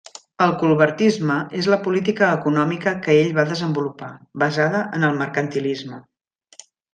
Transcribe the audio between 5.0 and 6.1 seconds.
en el mercantilisme.